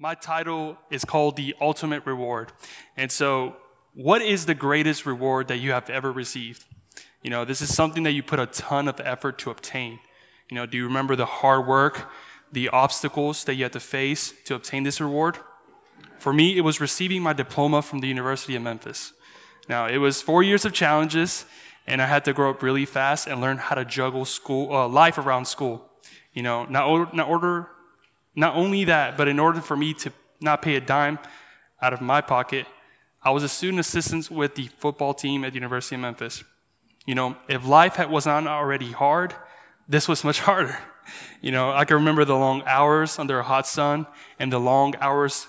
[0.00, 2.52] my title is called The Ultimate Reward.
[2.96, 3.56] And so,
[3.92, 6.64] what is the greatest reward that you have ever received?
[7.22, 9.98] You know, this is something that you put a ton of effort to obtain.
[10.48, 12.10] You know, do you remember the hard work,
[12.50, 15.36] the obstacles that you had to face to obtain this reward?
[16.18, 19.12] For me, it was receiving my diploma from the University of Memphis.
[19.68, 21.44] Now, it was four years of challenges,
[21.86, 24.88] and I had to grow up really fast and learn how to juggle school, uh,
[24.88, 25.90] life around school.
[26.32, 27.68] You know, not, not order
[28.34, 31.18] not only that, but in order for me to not pay a dime
[31.82, 32.66] out of my pocket,
[33.22, 36.42] I was a student assistant with the football team at the University of Memphis.
[37.06, 39.34] You know, if life was not already hard,
[39.88, 40.78] this was much harder.
[41.40, 44.06] You know, I can remember the long hours under a hot sun
[44.38, 45.46] and the long hours,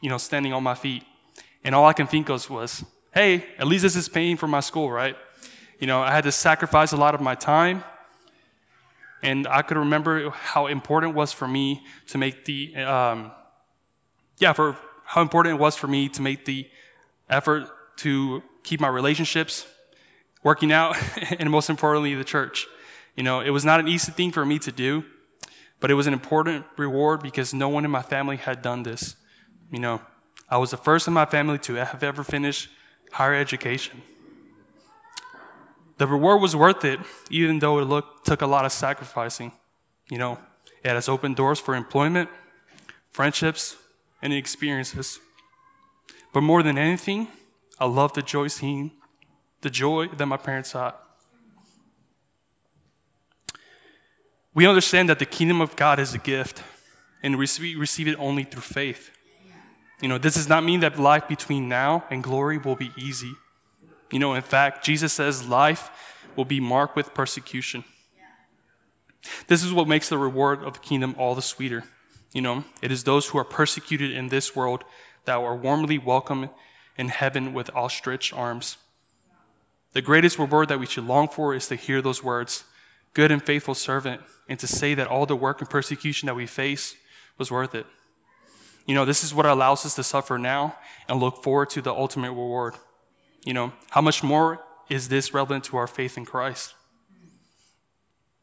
[0.00, 1.04] you know, standing on my feet.
[1.62, 4.60] And all I can think of was, hey, at least this is paying for my
[4.60, 5.16] school, right?
[5.78, 7.84] You know, I had to sacrifice a lot of my time
[9.24, 13.32] and I could remember how important it was for me to make the, um,
[14.36, 16.68] yeah, for how important it was for me to make the
[17.30, 19.66] effort to keep my relationships,
[20.42, 20.96] working out,
[21.38, 22.66] and most importantly, the church.
[23.16, 25.04] You know, it was not an easy thing for me to do,
[25.80, 29.16] but it was an important reward because no one in my family had done this.
[29.72, 30.02] You know,
[30.50, 32.68] I was the first in my family to have ever finished
[33.12, 34.02] higher education
[35.98, 37.00] the reward was worth it,
[37.30, 39.52] even though it looked, took a lot of sacrificing.
[40.10, 40.38] You know,
[40.82, 42.28] it has opened doors for employment,
[43.10, 43.76] friendships,
[44.20, 45.20] and experiences.
[46.32, 47.28] But more than anything,
[47.78, 48.92] I love the joy seen,
[49.60, 50.92] the joy that my parents had.
[54.52, 56.62] We understand that the kingdom of God is a gift,
[57.22, 59.10] and we receive it only through faith.
[60.00, 63.32] You know, this does not mean that life between now and glory will be easy.
[64.10, 65.90] You know, in fact, Jesus says life
[66.36, 67.84] will be marked with persecution.
[69.48, 71.84] This is what makes the reward of the kingdom all the sweeter.
[72.32, 74.84] You know, it is those who are persecuted in this world
[75.24, 76.50] that are warmly welcomed
[76.96, 78.76] in heaven with outstretched arms.
[79.92, 82.64] The greatest reward that we should long for is to hear those words,
[83.14, 86.46] good and faithful servant, and to say that all the work and persecution that we
[86.46, 86.96] face
[87.38, 87.86] was worth it.
[88.86, 90.76] You know, this is what allows us to suffer now
[91.08, 92.74] and look forward to the ultimate reward.
[93.44, 96.74] You know, how much more is this relevant to our faith in Christ?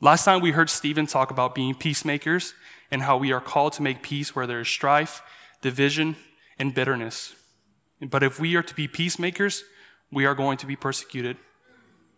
[0.00, 2.54] Last time we heard Stephen talk about being peacemakers
[2.90, 5.22] and how we are called to make peace where there is strife,
[5.60, 6.16] division,
[6.58, 7.34] and bitterness.
[8.00, 9.64] But if we are to be peacemakers,
[10.10, 11.36] we are going to be persecuted.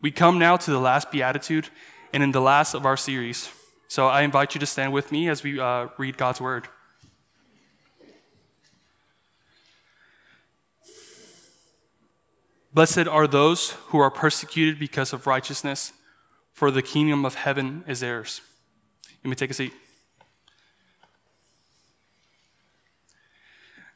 [0.00, 1.68] We come now to the last beatitude
[2.12, 3.50] and in the last of our series.
[3.88, 6.68] So I invite you to stand with me as we uh, read God's word.
[12.74, 15.92] Blessed are those who are persecuted because of righteousness,
[16.52, 18.40] for the kingdom of heaven is theirs.
[19.22, 19.72] You may take a seat.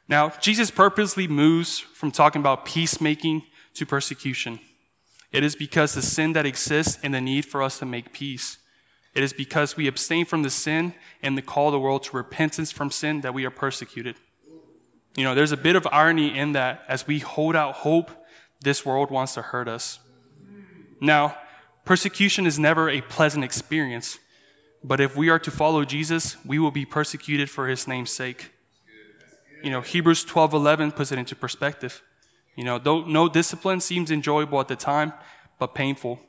[0.07, 3.43] Now, Jesus purposely moves from talking about peacemaking
[3.73, 4.59] to persecution.
[5.31, 8.57] It is because the sin that exists and the need for us to make peace.
[9.13, 12.15] It is because we abstain from the sin and the call of the world to
[12.15, 14.15] repentance from sin that we are persecuted.
[15.15, 18.11] You know, there's a bit of irony in that as we hold out hope
[18.61, 19.99] this world wants to hurt us.
[20.99, 21.37] Now,
[21.85, 24.19] persecution is never a pleasant experience,
[24.83, 28.51] but if we are to follow Jesus, we will be persecuted for his name's sake.
[29.63, 32.01] You know, Hebrews 12:11 puts it into perspective.
[32.55, 35.13] You know, though no discipline seems enjoyable at the time,
[35.59, 36.19] but painful.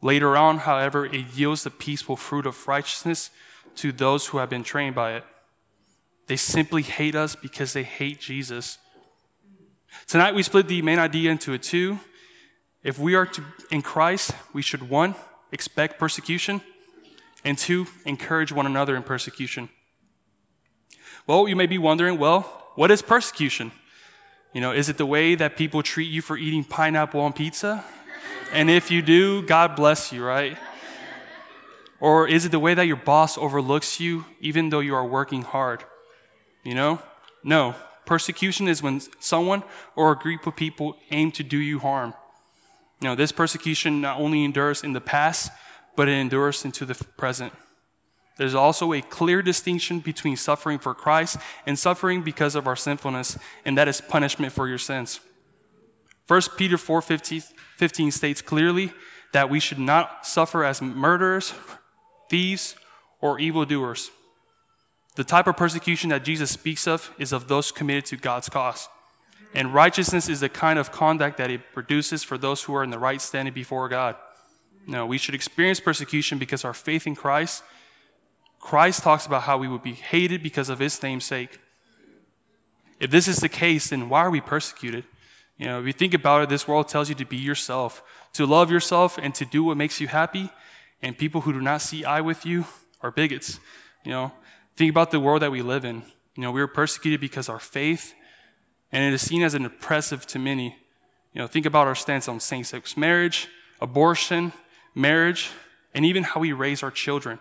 [0.00, 3.30] Later on, however, it yields the peaceful fruit of righteousness
[3.76, 5.24] to those who have been trained by it.
[6.26, 8.78] They simply hate us because they hate Jesus
[10.06, 12.00] Tonight we split the main idea into a two.
[12.82, 15.14] If we are to, in Christ, we should one,
[15.52, 16.60] expect persecution,
[17.44, 19.68] and two, encourage one another in persecution.
[21.26, 22.42] Well, you may be wondering, well,
[22.74, 23.72] what is persecution?
[24.54, 27.84] You know, is it the way that people treat you for eating pineapple on pizza?
[28.52, 30.56] And if you do, God bless you, right?
[32.00, 35.42] Or is it the way that your boss overlooks you even though you are working
[35.42, 35.84] hard?
[36.64, 37.02] You know?
[37.42, 37.74] No.
[38.08, 39.62] Persecution is when someone
[39.94, 42.14] or a group of people aim to do you harm.
[43.02, 45.52] Know, this persecution not only endures in the past,
[45.94, 47.52] but it endures into the present.
[48.38, 53.36] There's also a clear distinction between suffering for Christ and suffering because of our sinfulness,
[53.66, 55.20] and that is punishment for your sins.
[56.28, 57.42] 1 Peter 4 15,
[57.76, 58.90] 15 states clearly
[59.34, 61.52] that we should not suffer as murderers,
[62.30, 62.74] thieves,
[63.20, 64.10] or evildoers.
[65.18, 68.88] The type of persecution that Jesus speaks of is of those committed to God's cause.
[69.52, 72.90] And righteousness is the kind of conduct that it produces for those who are in
[72.90, 74.14] the right standing before God.
[74.86, 77.64] No, we should experience persecution because our faith in Christ.
[78.60, 81.58] Christ talks about how we would be hated because of his name's sake.
[83.00, 85.02] If this is the case, then why are we persecuted?
[85.56, 88.04] You know, if you think about it, this world tells you to be yourself,
[88.34, 90.50] to love yourself, and to do what makes you happy.
[91.02, 92.66] And people who do not see eye with you
[93.00, 93.58] are bigots.
[94.04, 94.32] You know,
[94.78, 96.04] think about the world that we live in.
[96.36, 98.14] You know, we are persecuted because our faith,
[98.92, 100.76] and it is seen as an oppressive to many.
[101.32, 103.48] You know, think about our stance on same-sex marriage,
[103.80, 104.52] abortion,
[104.94, 105.50] marriage,
[105.94, 107.40] and even how we raise our children.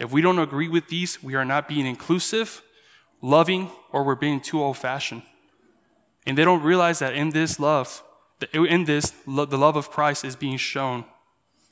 [0.00, 2.62] If we don't agree with these, we are not being inclusive,
[3.20, 5.22] loving, or we're being too old-fashioned.
[6.26, 8.02] And they don't realize that in this love,
[8.52, 11.04] in this, the love of Christ is being shown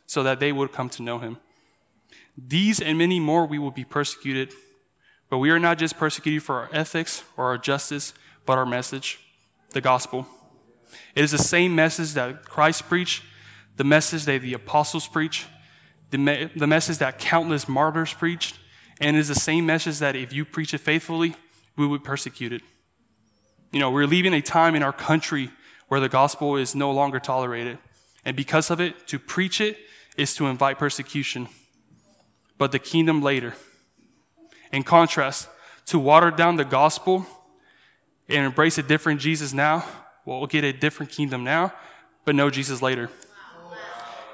[0.07, 1.39] so that they would come to know him.
[2.37, 4.53] These and many more we will be persecuted,
[5.31, 8.15] but we are not just persecuted for our ethics or our justice,
[8.47, 9.19] but our message,
[9.71, 10.27] the gospel.
[11.15, 13.23] It is the same message that Christ preached,
[13.77, 15.47] the message that the apostles preached,
[16.11, 18.59] the, me- the message that countless martyrs preached,
[19.01, 21.35] and it is the same message that if you preach it faithfully,
[21.77, 22.63] we would persecute it.
[23.73, 25.51] You know, we're leaving a time in our country
[25.89, 27.79] where the gospel is no longer tolerated.
[28.25, 29.79] And because of it, to preach it
[30.17, 31.49] is to invite persecution.
[32.57, 33.55] But the kingdom later.
[34.75, 35.49] In contrast,
[35.87, 37.25] to water down the gospel
[38.29, 39.85] and embrace a different Jesus now,
[40.27, 41.73] well, we'll get a different kingdom now,
[42.25, 43.09] but no Jesus later.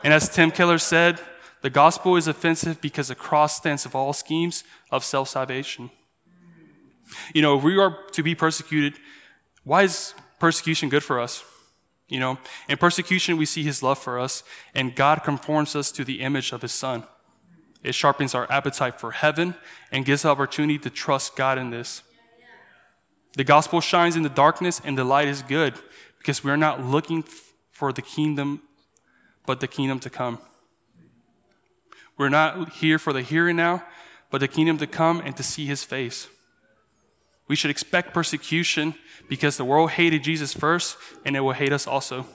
[0.02, 1.20] And as Tim Keller said,
[1.60, 5.90] the gospel is offensive because the cross stands of all schemes of self salvation.
[7.34, 8.94] You know, if we are to be persecuted,
[9.64, 11.44] why is persecution good for us?
[12.08, 14.42] You know, in persecution, we see his love for us,
[14.75, 17.04] and God conforms us to the image of his son.
[17.82, 19.55] It sharpens our appetite for heaven
[19.91, 22.03] and gives opportunity to trust God in this.
[23.37, 25.75] The gospel shines in the darkness, and the light is good
[26.19, 27.25] because we are not looking
[27.71, 28.62] for the kingdom,
[29.47, 30.38] but the kingdom to come.
[32.19, 33.85] We're not here for the here and now,
[34.31, 36.29] but the kingdom to come and to see his face.
[37.49, 38.94] We should expect persecution
[39.29, 42.26] because the world hated Jesus first and it will hate us also.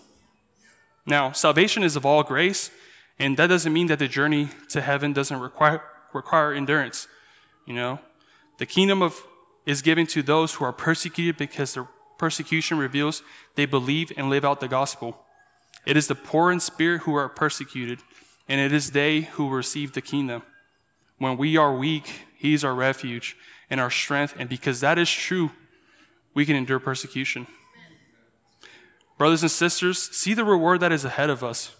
[1.05, 2.71] Now, salvation is of all grace,
[3.19, 5.81] and that doesn't mean that the journey to heaven doesn't require,
[6.13, 7.07] require endurance.
[7.65, 7.99] You know,
[8.57, 9.25] the kingdom of
[9.65, 13.23] is given to those who are persecuted because the persecution reveals
[13.55, 15.23] they believe and live out the gospel.
[15.85, 17.99] It is the poor in spirit who are persecuted,
[18.47, 20.43] and it is they who receive the kingdom.
[21.17, 23.35] When we are weak, He is our refuge
[23.69, 24.35] and our strength.
[24.37, 25.51] And because that is true,
[26.33, 27.47] we can endure persecution.
[29.17, 31.75] Brothers and sisters, see the reward that is ahead of us.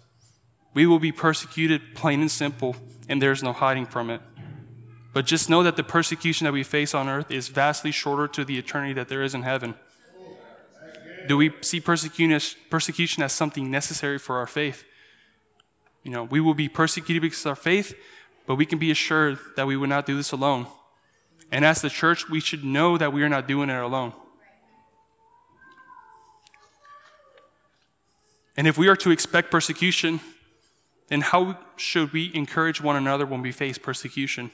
[0.76, 2.76] We will be persecuted, plain and simple,
[3.08, 4.20] and there's no hiding from it.
[5.14, 8.44] But just know that the persecution that we face on earth is vastly shorter to
[8.44, 9.74] the eternity that there is in heaven.
[11.28, 14.84] Do we see persecution as something necessary for our faith?
[16.02, 17.94] You know, we will be persecuted because of our faith,
[18.46, 20.66] but we can be assured that we will not do this alone.
[21.50, 24.12] And as the church, we should know that we are not doing it alone.
[28.58, 30.20] And if we are to expect persecution,
[31.08, 34.50] then how should we encourage one another when we face persecution?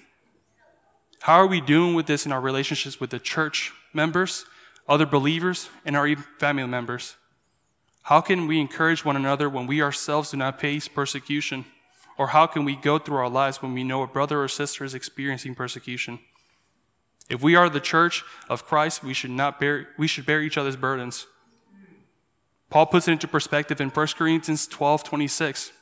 [1.20, 4.44] How are we doing with this in our relationships with the church members,
[4.88, 7.16] other believers, and our family members?
[8.02, 11.64] How can we encourage one another when we ourselves do not face persecution?
[12.18, 14.84] Or how can we go through our lives when we know a brother or sister
[14.84, 16.18] is experiencing persecution?
[17.30, 20.58] If we are the church of Christ, we should not bear we should bear each
[20.58, 21.26] other's burdens.
[22.68, 25.72] Paul puts it into perspective in 1 Corinthians 12, 26.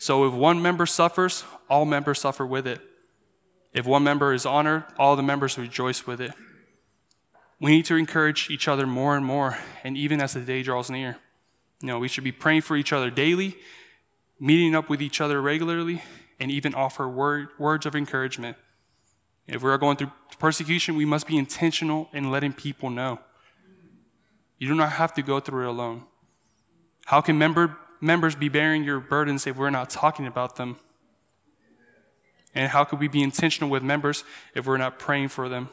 [0.00, 2.80] So if one member suffers, all members suffer with it.
[3.74, 6.32] If one member is honored, all the members rejoice with it.
[7.60, 10.88] We need to encourage each other more and more, and even as the day draws
[10.88, 11.18] near.
[11.82, 13.58] You know, we should be praying for each other daily,
[14.40, 16.02] meeting up with each other regularly,
[16.40, 18.56] and even offer word, words of encouragement.
[19.46, 23.20] If we are going through persecution, we must be intentional in letting people know.
[24.56, 26.04] You do not have to go through it alone.
[27.04, 30.76] How can member, members be bearing your burdens if we're not talking about them?
[32.54, 35.68] And how could we be intentional with members if we're not praying for them?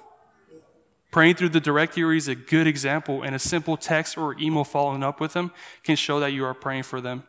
[1.12, 5.04] Praying through the directory is a good example, and a simple text or email following
[5.04, 5.52] up with them
[5.84, 7.24] can show that you are praying for them.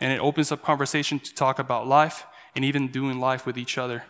[0.00, 3.76] And it opens up conversation to talk about life and even doing life with each
[3.76, 4.04] other.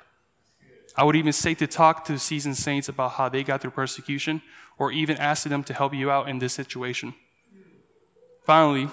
[0.96, 4.42] I would even say to talk to seasoned saints about how they got through persecution,
[4.78, 7.14] or even asking them to help you out in this situation.
[8.44, 8.88] Finally,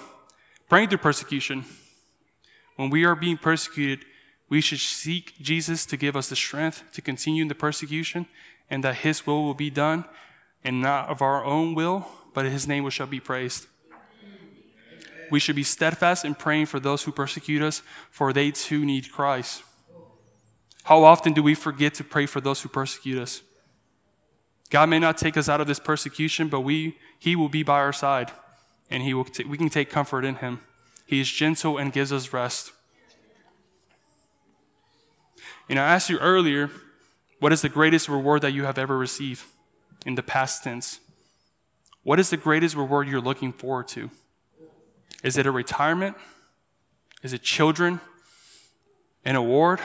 [0.68, 1.64] praying through persecution.
[2.76, 4.04] When we are being persecuted,
[4.48, 8.26] we should seek Jesus to give us the strength to continue in the persecution
[8.70, 10.04] and that his will will be done
[10.64, 13.66] and not of our own will, but his name will shall be praised.
[15.30, 19.12] We should be steadfast in praying for those who persecute us, for they too need
[19.12, 19.62] Christ.
[20.84, 23.42] How often do we forget to pray for those who persecute us?
[24.70, 27.78] God may not take us out of this persecution, but we, He will be by
[27.78, 28.32] our side,
[28.90, 30.60] and he will t- we can take comfort in Him.
[31.06, 32.72] He is gentle and gives us rest.
[35.68, 36.70] And I asked you earlier,
[37.40, 39.44] what is the greatest reward that you have ever received
[40.06, 41.00] in the past tense?
[42.02, 44.10] What is the greatest reward you're looking forward to?
[45.22, 46.16] Is it a retirement?
[47.22, 48.00] Is it children?
[49.24, 49.80] An award?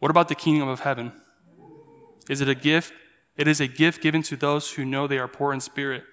[0.00, 1.12] What about the kingdom of heaven?
[2.28, 2.92] Is it a gift?
[3.36, 6.04] It is a gift given to those who know they are poor in spirit.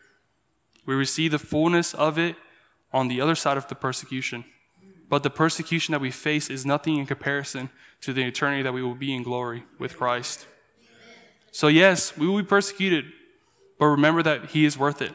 [0.88, 2.36] We receive the fullness of it
[2.92, 4.46] on the other side of the persecution.
[5.10, 7.70] But the persecution that we face is nothing in comparison
[8.02, 10.48] to the eternity that we will be in glory with Christ.
[11.52, 13.06] So, yes, we will be persecuted,
[13.80, 15.14] but remember that He is worth it.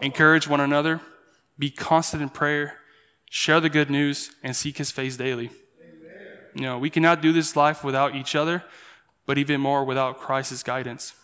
[0.00, 1.00] Encourage one another,
[1.58, 2.78] be constant in prayer,
[3.30, 5.50] share the good news, and seek His face daily.
[6.54, 8.64] You know, we cannot do this life without each other,
[9.26, 11.14] but even more without Christ's guidance.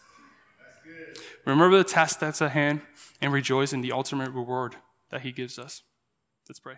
[1.46, 2.82] Remember the task that's at hand
[3.20, 4.76] and rejoice in the ultimate reward
[5.10, 5.82] that He gives us.
[6.48, 6.76] Let's pray.